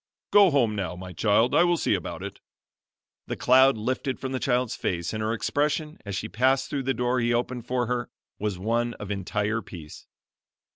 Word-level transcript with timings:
Go 0.31 0.49
home 0.49 0.75
now, 0.75 0.95
my 0.95 1.13
child. 1.13 1.53
I 1.53 1.63
will 1.63 1.77
see 1.77 1.93
about 1.93 2.23
it." 2.23 2.39
The 3.27 3.35
cloud 3.35 3.77
lifted 3.77 4.19
from 4.19 4.31
the 4.31 4.39
child's 4.39 4.75
face, 4.75 5.13
and 5.13 5.21
her 5.21 5.31
expression, 5.31 5.99
as 6.07 6.15
she 6.15 6.27
passed 6.27 6.71
through 6.71 6.81
the 6.89 6.95
door 6.95 7.19
he 7.19 7.31
opened 7.35 7.67
for 7.67 7.85
her, 7.85 8.09
was 8.39 8.57
one 8.57 8.95
of 8.95 9.11
entire 9.11 9.61
peace. 9.61 10.07